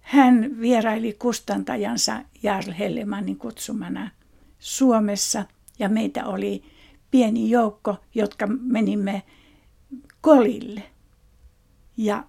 [0.00, 4.10] Hän vieraili kustantajansa Jarl Hellemanin kutsumana
[4.58, 5.44] Suomessa
[5.78, 6.64] ja meitä oli
[7.10, 9.22] pieni joukko, jotka menimme
[10.20, 10.82] kolille.
[11.96, 12.24] Ja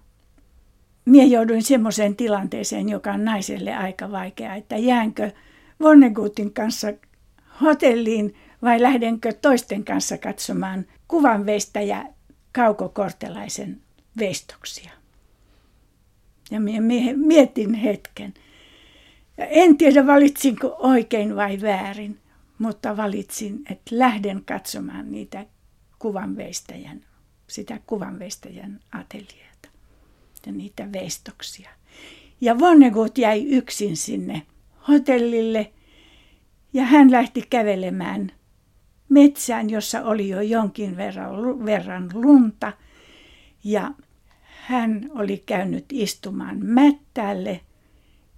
[1.04, 5.30] minä jouduin semmoiseen tilanteeseen, joka on naiselle aika vaikea, että jäänkö
[5.80, 6.88] Vonnegutin kanssa
[7.60, 12.06] hotelliin vai lähdenkö toisten kanssa katsomaan kuvanveistäjä
[12.52, 13.80] Kauko Kortelaisen
[14.18, 14.90] veistoksia.
[16.50, 18.34] Ja minä mietin hetken.
[19.36, 22.18] Ja en tiedä valitsinko oikein vai väärin,
[22.58, 25.46] mutta valitsin, että lähden katsomaan niitä
[25.98, 27.04] kuvanveistäjän,
[27.46, 29.68] sitä kuvanveistäjän ateljeita
[30.46, 31.70] ja niitä veistoksia.
[32.40, 34.42] Ja Vonnegut jäi yksin sinne
[34.88, 35.72] hotellille
[36.72, 38.32] ja hän lähti kävelemään
[39.08, 42.72] metsään, jossa oli jo jonkin verran, verran lunta.
[43.64, 43.90] Ja
[44.66, 47.60] hän oli käynyt istumaan mättäälle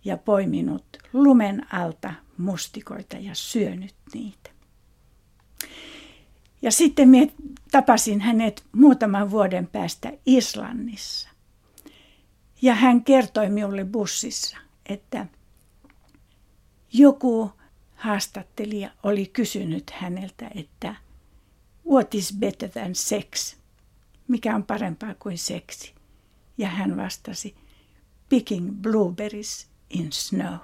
[0.05, 4.51] ja poiminut lumen alta mustikoita ja syönyt niitä.
[6.63, 7.33] Ja sitten minä
[7.71, 11.29] tapasin hänet muutaman vuoden päästä Islannissa.
[12.63, 15.27] Ja hän kertoi minulle bussissa, että
[16.93, 17.53] joku
[17.97, 20.95] haastattelija oli kysynyt häneltä, että
[21.91, 23.57] what is better than sex?
[24.29, 25.95] Mikä on parempaa kuin seksi?
[26.59, 27.57] Ja hän vastasi,
[28.29, 30.55] picking blueberries in snow.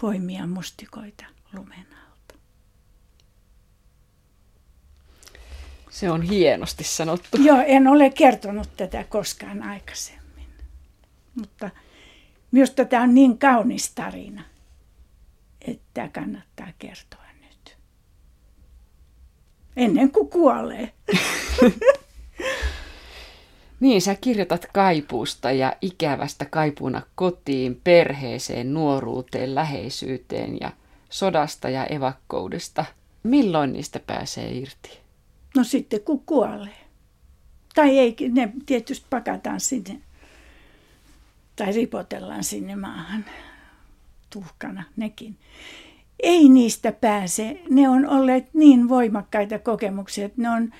[0.00, 2.34] Poimia mustikoita lumen alta.
[5.90, 7.42] Se on hienosti sanottu.
[7.42, 10.48] Joo, en ole kertonut tätä koskaan aikaisemmin.
[11.34, 11.70] Mutta
[12.50, 14.42] minusta tämä on niin kaunis tarina,
[15.68, 17.76] että kannattaa kertoa nyt.
[19.76, 20.92] Ennen kuin kuolee.
[23.80, 30.70] Niin, sä kirjoitat kaipuusta ja ikävästä kaipuuna kotiin, perheeseen, nuoruuteen, läheisyyteen ja
[31.10, 32.84] sodasta ja evakkoudesta.
[33.22, 34.98] Milloin niistä pääsee irti?
[35.56, 36.76] No sitten kun kuolee.
[37.74, 40.00] Tai ei, ne tietysti pakataan sinne
[41.56, 43.24] tai ripotellaan sinne maahan
[44.34, 45.36] tuhkana nekin.
[46.22, 47.60] Ei niistä pääse.
[47.70, 50.72] Ne on olleet niin voimakkaita kokemuksia, että ne on,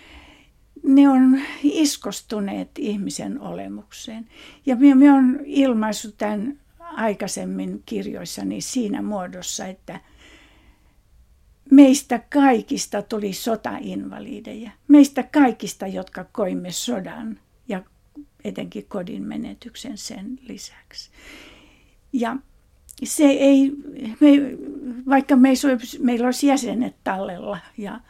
[0.83, 4.29] ne on iskostuneet ihmisen olemukseen.
[4.67, 10.01] Ja minä, minä olen ilmaissut tämän aikaisemmin kirjoissani siinä muodossa, että
[11.71, 14.71] meistä kaikista tuli sotainvalideja.
[14.89, 17.83] Meistä kaikista, jotka koimme sodan ja
[18.45, 21.11] etenkin kodin menetyksen sen lisäksi.
[22.13, 22.37] Ja
[23.05, 23.73] se ei,
[24.21, 24.29] me,
[25.09, 25.57] vaikka me ei,
[25.99, 28.01] meillä olisi jäsenet tallella ja,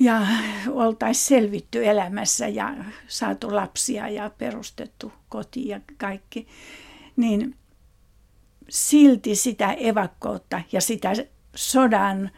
[0.00, 0.26] ja
[0.68, 2.74] oltaisiin selvitty elämässä ja
[3.08, 6.46] saatu lapsia ja perustettu koti ja kaikki,
[7.16, 7.56] niin
[8.68, 11.12] silti sitä evakkoutta ja sitä
[11.54, 12.30] sodan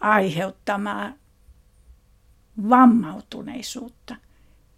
[0.00, 1.12] aiheuttamaa
[2.68, 4.16] vammautuneisuutta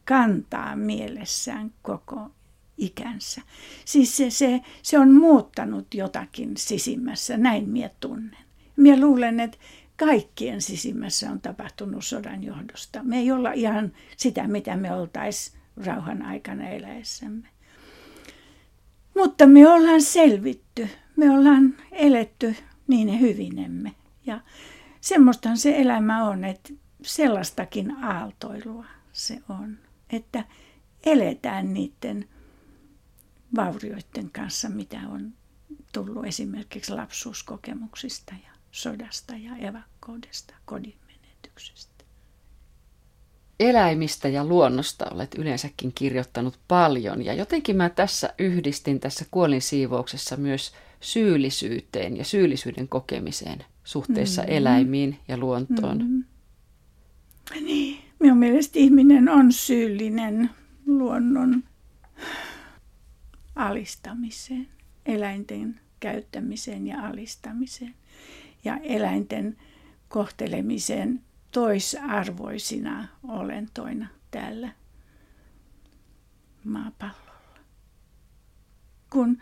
[0.05, 2.31] kantaa mielessään koko
[2.79, 3.43] ikänsä.
[3.85, 8.39] Siis se, se, se on muuttanut jotakin sisimmässä, näin minä tunnen.
[8.77, 9.59] Minä luulen, että
[9.97, 13.03] kaikkien sisimmässä on tapahtunut sodan johdosta.
[13.03, 17.49] Me ei olla ihan sitä, mitä me oltaisiin rauhan aikana eläessämme.
[19.17, 23.93] Mutta me ollaan selvitty, me ollaan eletty niin hyvinemme.
[24.27, 24.41] Ja
[25.01, 29.79] semmoistahan se elämä on, että sellaistakin aaltoilua se on,
[30.11, 30.45] että
[31.07, 32.29] eletään niiden
[33.57, 35.33] vaurioiden kanssa, mitä on
[35.93, 42.05] tullut esimerkiksi lapsuuskokemuksista ja sodasta ja evakkoudesta, kodin menetyksestä.
[43.61, 50.73] Eläimistä ja luonnosta olet yleensäkin kirjoittanut paljon ja jotenkin mä tässä yhdistin tässä kuolinsiivouksessa myös
[51.01, 54.57] syyllisyyteen ja syyllisyyden kokemiseen suhteessa mm-hmm.
[54.57, 55.99] eläimiin ja luontoon.
[55.99, 56.25] Mm-hmm.
[57.65, 60.51] Niin, minun mielestä ihminen on syyllinen
[60.87, 61.65] luonnon
[63.57, 64.69] alistamiseen,
[65.07, 67.95] eläinten käyttämiseen ja alistamiseen
[68.65, 69.57] ja eläinten
[70.09, 71.21] kohtelemiseen
[71.53, 74.69] toisarvoisina olentoina täällä
[76.65, 77.61] maapallolla.
[79.11, 79.39] Kun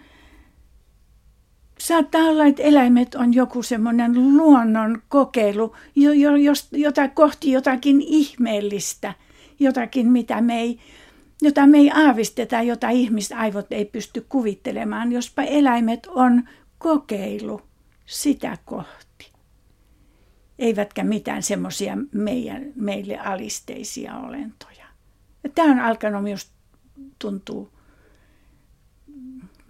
[1.78, 5.76] saattaa olla, että eläimet on joku semmoinen luonnon kokeilu,
[6.72, 9.14] jota kohti jotakin ihmeellistä,
[9.60, 10.78] jotakin mitä me ei
[11.42, 17.60] jota me ei aavisteta, jota ihmisaivot ei pysty kuvittelemaan, jospa eläimet on kokeilu
[18.06, 19.32] sitä kohti.
[20.58, 21.98] Eivätkä mitään semmoisia
[22.74, 24.86] meille alisteisia olentoja.
[25.44, 26.50] Ja tämä on alkanut myös
[27.18, 27.70] tuntua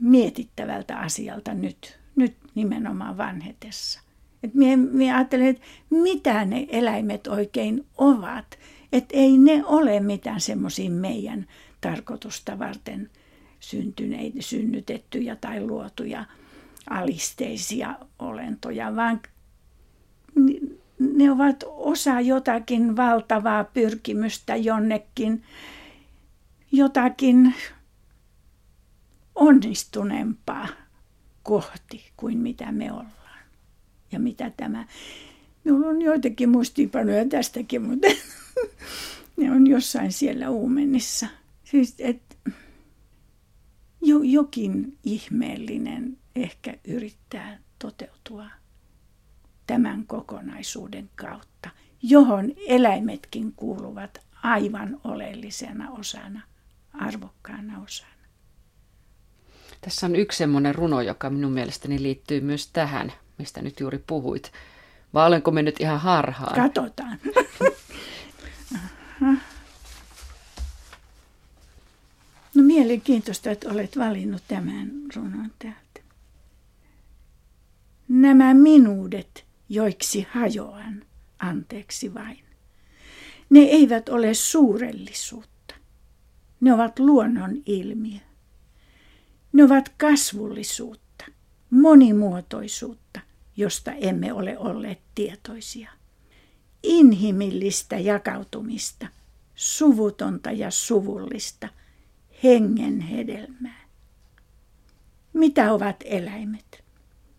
[0.01, 4.01] mietittävältä asialta nyt, nyt nimenomaan vanhetessa.
[4.43, 8.59] Et mie, mie ajattelen, että mitä ne eläimet oikein ovat.
[8.95, 11.47] Että ei ne ole mitään semmoisia meidän
[11.81, 13.11] tarkoitusta varten
[13.61, 16.25] syntyneitä, synnytettyjä tai luotuja
[16.91, 19.21] alisteisia olentoja, vaan
[20.99, 25.43] ne ovat osa jotakin valtavaa pyrkimystä jonnekin,
[26.73, 27.55] jotakin
[29.35, 30.69] onnistuneempaa
[31.43, 33.45] kohti kuin mitä me ollaan.
[34.13, 34.87] Ja mitä tämä,
[35.65, 38.09] minulla on joitakin muistiinpanoja tästäkin, mutta
[39.37, 41.27] ne on jossain siellä uumenissa.
[41.65, 42.37] Siis, että
[44.03, 48.47] jo, jokin ihmeellinen ehkä yrittää toteutua
[49.67, 51.71] tämän kokonaisuuden kautta,
[52.03, 56.41] johon eläimetkin kuuluvat aivan oleellisena osana,
[56.93, 58.11] arvokkaana osana.
[59.81, 64.53] Tässä on yksi semmoinen runo, joka minun mielestäni liittyy myös tähän, mistä nyt juuri puhuit.
[65.15, 66.55] Vai olenko mennyt ihan harhaan?
[66.55, 67.19] Katsotaan.
[72.75, 76.01] mielenkiintoista, että olet valinnut tämän runon täältä.
[78.09, 81.05] Nämä minuudet, joiksi hajoan,
[81.39, 82.45] anteeksi vain.
[83.51, 85.75] Ne eivät ole suurellisuutta.
[86.61, 88.21] Ne ovat luonnon ilmiö.
[89.53, 91.25] Ne ovat kasvullisuutta,
[91.71, 93.21] monimuotoisuutta,
[93.57, 95.91] josta emme ole olleet tietoisia.
[96.83, 99.07] Inhimillistä jakautumista,
[99.55, 101.69] suvutonta ja suvullista–
[102.43, 103.85] hengen hedelmää.
[105.33, 106.85] Mitä ovat eläimet?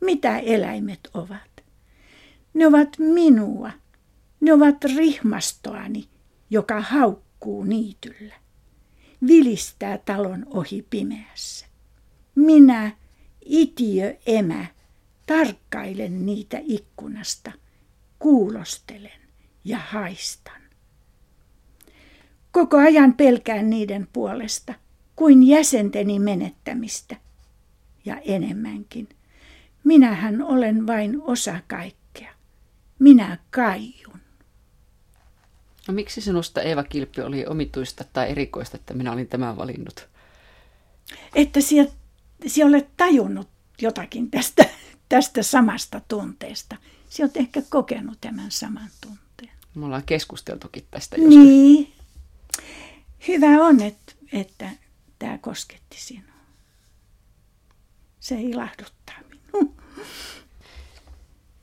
[0.02, 1.64] Mitä eläimet ovat?
[2.54, 3.72] Ne ovat minua.
[4.42, 6.10] Ne ovat rihmastoani,
[6.50, 8.36] joka haukkuu niityllä.
[9.28, 11.66] Vilistää talon ohi pimeässä.
[12.36, 12.92] Minä,
[13.46, 14.66] itiö emä,
[15.26, 17.52] tarkkailen niitä ikkunasta,
[18.20, 19.22] kuulostelen
[19.64, 20.62] ja haistan.
[22.52, 24.74] Koko ajan pelkään niiden puolesta–
[25.15, 27.15] kuin jäsenteni menettämistä
[28.06, 29.10] ja enemmänkin.
[29.84, 32.34] Minähän olen vain osa kaikkea.
[32.99, 34.19] Minä kaijun.
[35.88, 40.10] No miksi sinusta Eeva Kilpi oli omituista tai erikoista, että minä olin tämän valinnut?
[41.36, 41.86] Että sinä,
[42.47, 43.49] sinä olet tajunnut
[43.82, 44.65] jotakin tästä,
[45.10, 46.78] tästä samasta tunteesta.
[47.10, 49.51] Sinä olet ehkä kokenut tämän saman tunteen.
[49.75, 51.36] Me ollaan keskusteltukin tästä joskus.
[51.36, 51.93] Niin.
[53.28, 54.69] hyvä on, että, että
[55.19, 56.36] tämä kosketti sinua.
[58.19, 59.73] Se ilahduttaa minua.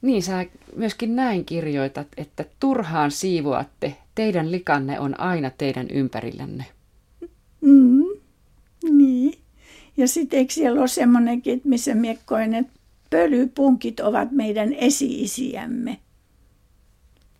[0.02, 6.64] Niin, sä myöskin näin kirjoitat, että turhaan siivoatte, teidän likanne on aina teidän ympärillänne.
[7.60, 8.04] Mm,
[8.90, 9.38] niin.
[9.96, 12.72] Ja sitten eikö siellä ole semmoinenkin, missä miekkoin, että
[13.10, 15.98] pölypunkit ovat meidän esi-isiämme.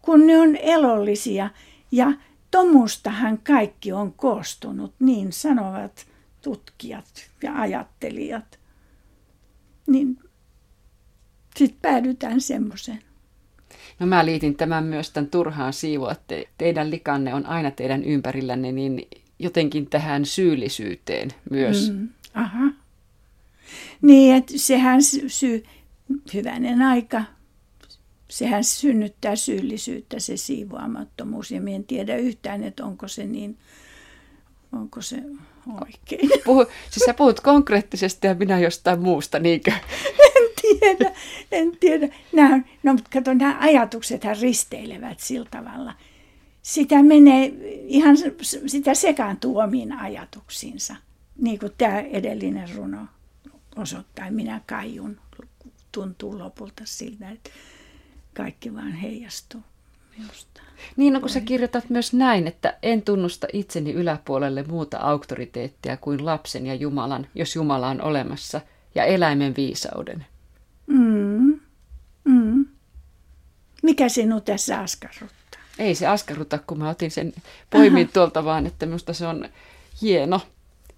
[0.02, 1.50] Kun ne on elollisia
[1.92, 2.12] ja
[2.52, 6.06] tomustahan kaikki on koostunut, niin sanovat
[6.42, 8.58] tutkijat ja ajattelijat.
[9.86, 10.18] Niin
[11.56, 13.02] sitten päädytään semmoiseen.
[13.98, 15.72] No mä liitin tämän myös tämän turhaan
[16.12, 21.90] että Teidän likanne on aina teidän ympärillänne, niin jotenkin tähän syyllisyyteen myös.
[21.90, 22.70] Mm, aha.
[24.02, 25.64] Niin, että sehän syy,
[26.34, 27.24] hyvänen aika,
[28.32, 31.50] sehän synnyttää syyllisyyttä se siivoamattomuus.
[31.50, 33.58] Ja en tiedä yhtään, että onko se niin,
[34.72, 35.16] onko se
[35.80, 36.30] oikein.
[36.44, 39.72] Puhu, siis sä puhut konkreettisesti ja minä jostain muusta, niinkö?
[40.36, 41.14] En tiedä,
[41.52, 42.08] en tiedä.
[42.32, 45.94] Nämä, no, kato, nämä ajatuksethan risteilevät sillä tavalla.
[46.62, 47.52] Sitä menee
[47.86, 48.16] ihan,
[48.66, 50.96] sitä sekaantuu omiin ajatuksiinsa.
[51.36, 53.06] Niin kuin tämä edellinen runo
[53.76, 55.20] osoittaa, minä kaijun.
[55.92, 57.50] Tuntuu lopulta siltä, että
[58.34, 59.62] kaikki vaan heijastuu
[60.18, 60.62] minusta.
[60.96, 66.26] Niin, no kun sä kirjoitat myös näin, että en tunnusta itseni yläpuolelle muuta auktoriteettia kuin
[66.26, 68.60] lapsen ja Jumalan, jos Jumala on olemassa,
[68.94, 70.26] ja eläimen viisauden.
[70.86, 71.60] Mm.
[72.24, 72.66] Mm.
[73.82, 75.60] Mikä sinut tässä askarruttaa?
[75.78, 77.32] Ei se askarruta, kun mä otin sen
[77.70, 78.12] poimin Aha.
[78.12, 79.48] tuolta vaan, että minusta se on
[80.02, 80.40] hieno.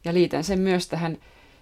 [0.04, 1.18] Ja liitän sen myös tähän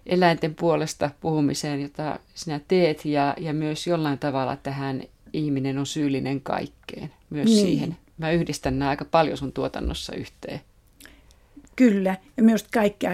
[0.06, 5.02] eläinten puolesta puhumiseen, jota sinä teet, ja, ja myös jollain tavalla tähän
[5.32, 7.12] ihminen on syyllinen kaikkeen.
[7.30, 7.66] Myös niin.
[7.66, 7.96] siihen.
[8.18, 10.60] Mä yhdistän nämä aika paljon sun tuotannossa yhteen.
[11.76, 13.10] Kyllä, ja myös kaikkea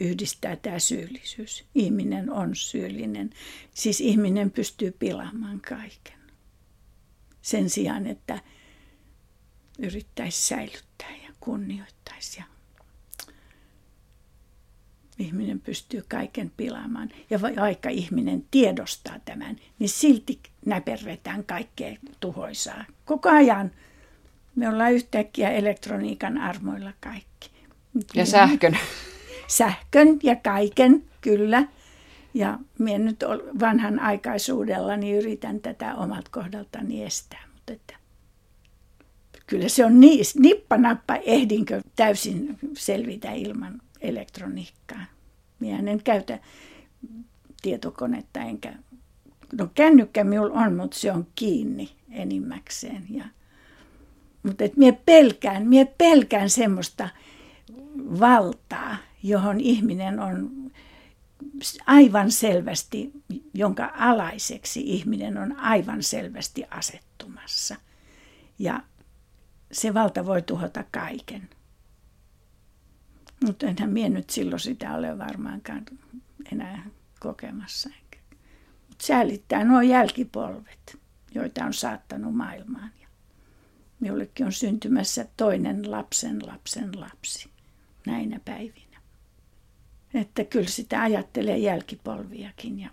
[0.00, 1.64] yhdistää tämä syyllisyys.
[1.74, 3.30] Ihminen on syyllinen.
[3.74, 6.18] Siis ihminen pystyy pilaamaan kaiken.
[7.42, 8.40] Sen sijaan, että
[9.78, 12.44] yrittäisi säilyttää ja kunnioittaisi ja
[15.18, 17.10] ihminen pystyy kaiken pilaamaan.
[17.30, 22.84] Ja vaikka ihminen tiedostaa tämän, niin silti näperretään kaikkea tuhoisaa.
[23.04, 23.70] Koko ajan
[24.56, 27.50] me ollaan yhtäkkiä elektroniikan armoilla kaikki.
[28.14, 28.78] Ja sähkön.
[29.48, 31.64] Sähkön ja kaiken, kyllä.
[32.34, 33.24] Ja minä nyt
[33.60, 37.42] vanhan aikaisuudella niin yritän tätä omat kohdaltani estää.
[37.52, 37.94] Mutta että
[39.46, 45.04] kyllä se on niin, nippanappa, ehdinkö täysin selvitä ilman elektroniikkaa.
[45.60, 46.38] Minä en käytä
[47.62, 48.74] tietokonetta enkä...
[49.52, 53.06] No kännykkä minulla on, mutta se on kiinni enimmäkseen.
[53.10, 53.24] Ja,
[54.42, 57.08] mutta et minä pelkään, minä pelkään semmoista
[58.20, 60.70] valtaa, johon ihminen on
[61.86, 63.12] aivan selvästi,
[63.54, 67.76] jonka alaiseksi ihminen on aivan selvästi asettumassa.
[68.58, 68.80] Ja
[69.72, 71.48] se valta voi tuhota kaiken.
[73.46, 75.84] Mutta enhän minä nyt silloin sitä ole varmaankaan
[76.52, 76.86] enää
[77.20, 77.90] kokemassa.
[78.88, 80.98] Mutta säälittää nuo jälkipolvet,
[81.34, 82.90] joita on saattanut maailmaan.
[83.00, 83.08] Ja
[84.00, 87.50] minullekin on syntymässä toinen lapsen lapsen lapsi
[88.06, 89.00] näinä päivinä.
[90.14, 92.90] Että kyllä sitä ajattelee jälkipolviakin ja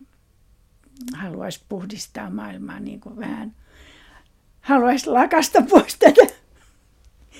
[1.13, 3.55] haluaisi puhdistaa maailmaa niin kuin vähän.
[4.61, 6.34] Haluaisi lakasta pois tätä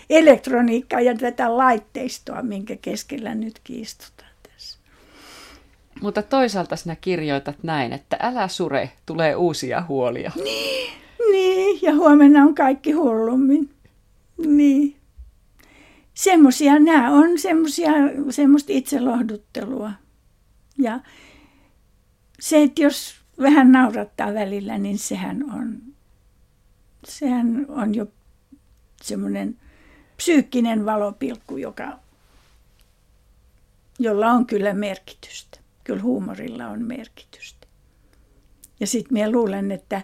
[0.09, 4.79] elektroniikkaa ja tätä laitteistoa, minkä keskellä nyt istutaan tässä.
[6.01, 10.31] Mutta toisaalta sinä kirjoitat näin, että älä sure, tulee uusia huolia.
[10.43, 10.93] Niin,
[11.31, 13.69] niin ja huomenna on kaikki hullummin.
[14.37, 14.95] Niin.
[16.13, 17.91] Semmoisia nämä on semmoisia,
[18.29, 19.91] semmoista itselohduttelua.
[20.77, 20.99] Ja
[22.39, 25.81] se, että jos vähän naurattaa välillä, niin sehän on,
[27.07, 28.07] sehän on jo
[29.03, 29.57] semmoinen
[30.17, 31.99] psyykkinen valopilkku, joka,
[33.99, 35.59] jolla on kyllä merkitystä.
[35.83, 37.67] Kyllä huumorilla on merkitystä.
[38.79, 40.01] Ja sitten minä luulen, että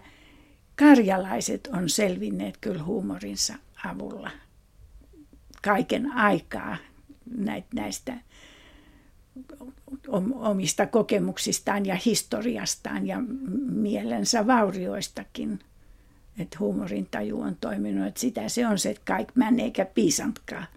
[0.76, 3.54] karjalaiset on selvinneet kyllä huumorinsa
[3.86, 4.32] avulla
[5.64, 6.78] kaiken aikaa
[7.74, 8.18] näistä
[10.34, 13.18] omista kokemuksistaan ja historiastaan ja
[13.70, 15.60] mielensä vaurioistakin–
[16.40, 18.08] että huumorin taju on toiminut.
[18.08, 20.68] Että sitä se on se, että kaikki menee eikä piisantkaan,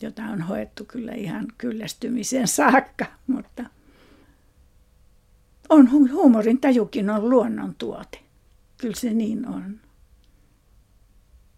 [0.00, 3.06] jota on hoettu kyllä ihan kyllästymiseen saakka.
[3.26, 3.64] Mutta
[5.68, 8.18] on, huumorin tajukin on luonnon tuote.
[8.78, 9.80] Kyllä se niin on.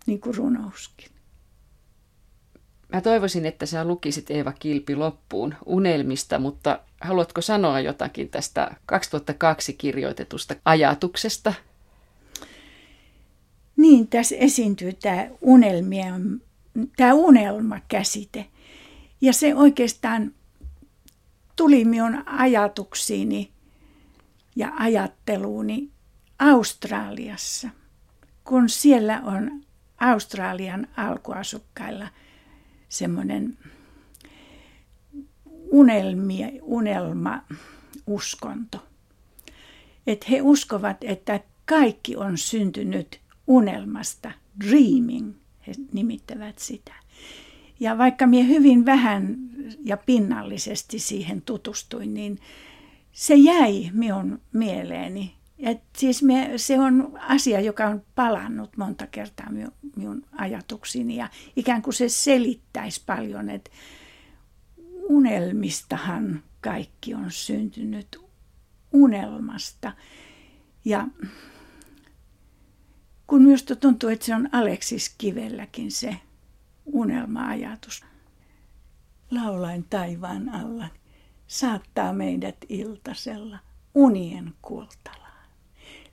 [0.06, 1.10] Niin kuin runouskin.
[2.92, 9.72] Mä toivoisin, että sä lukisit Eeva Kilpi loppuun unelmista, mutta haluatko sanoa jotakin tästä 2002
[9.72, 11.54] kirjoitetusta ajatuksesta?
[13.76, 16.42] Niin, tässä esiintyy tämä unelmien,
[16.96, 18.46] tämä unelmakäsite.
[19.20, 20.34] Ja se oikeastaan
[21.56, 23.50] tuli minun ajatuksiini
[24.56, 25.90] ja ajatteluuni
[26.38, 27.68] Australiassa,
[28.44, 29.64] kun siellä on
[30.00, 32.08] Australian alkuasukkailla
[32.88, 33.58] semmoinen
[35.70, 37.42] unelmia, unelma,
[38.06, 38.86] uskonto.
[40.06, 44.32] Että he uskovat, että kaikki on syntynyt unelmasta,
[44.68, 45.32] dreaming,
[45.66, 46.92] he nimittävät sitä.
[47.80, 49.36] Ja vaikka minä hyvin vähän
[49.84, 52.38] ja pinnallisesti siihen tutustuin, niin
[53.12, 55.34] se jäi minun mieleeni.
[55.58, 59.50] Et siis me, se on asia, joka on palannut monta kertaa
[59.96, 63.70] minun, ajatuksiini ja ikään kuin se selittäisi paljon, että
[65.08, 68.20] unelmistahan kaikki on syntynyt
[68.92, 69.92] unelmasta.
[70.84, 71.08] Ja
[73.26, 76.16] kun minusta tuntuu, että se on Aleksis Kivelläkin se
[76.86, 78.04] unelma-ajatus.
[79.30, 80.88] Laulain taivaan alla,
[81.46, 83.58] saattaa meidät iltasella
[83.94, 85.48] unien kultalaan.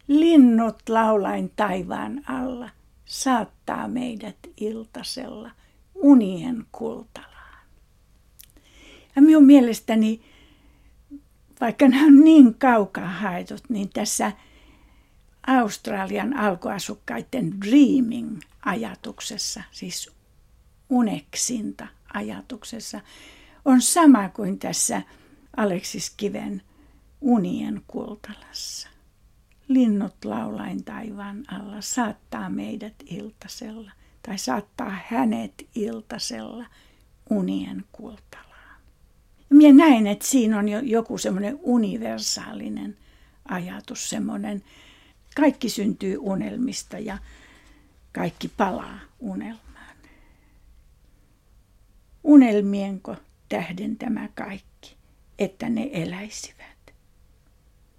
[0.08, 2.70] Linnut laulain taivaan alla,
[3.06, 5.52] saattaa meidät iltasella
[5.96, 7.34] unien kultalaan.
[9.16, 10.22] Ja minun mielestäni,
[11.62, 14.32] vaikka nämä on niin kaukaa haetut, niin tässä
[15.48, 20.12] Australian alkuasukkaiden dreaming-ajatuksessa, siis
[20.90, 23.02] uneksinta ajatuksessa,
[23.66, 25.02] on sama kuin tässä
[25.58, 26.62] Aleksis Kiven
[27.22, 28.90] unien kultalassa.
[29.68, 33.92] Linnut laulain taivaan alla saattaa meidät iltasella
[34.24, 36.66] tai saattaa hänet iltasella
[37.30, 38.82] unien kultalaan.
[39.50, 42.98] Minä näin, että siinä on jo joku semmoinen universaalinen
[43.46, 44.64] ajatus, semmoinen
[45.36, 47.18] kaikki syntyy unelmista ja
[48.12, 49.98] kaikki palaa unelmaan.
[52.24, 53.16] Unelmienko
[53.50, 54.98] tähden tämä kaikki,
[55.40, 56.94] että ne eläisivät?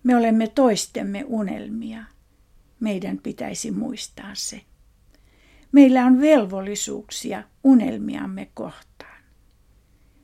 [0.03, 2.05] Me olemme toistemme unelmia.
[2.81, 4.61] Meidän pitäisi muistaa se.
[5.73, 9.23] Meillä on velvollisuuksia unelmiamme kohtaan.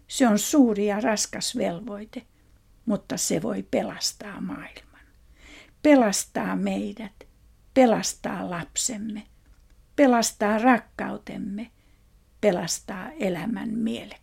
[0.09, 2.23] Se on suuri ja raskas velvoite,
[2.87, 4.90] mutta se voi pelastaa maailman
[5.83, 7.27] pelastaa meidät,
[7.75, 9.23] pelastaa lapsemme,
[9.97, 11.71] pelastaa rakkautemme,
[12.41, 14.20] pelastaa elämän mielekkyyden.